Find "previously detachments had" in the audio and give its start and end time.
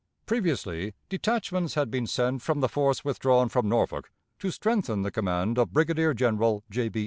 0.25-1.91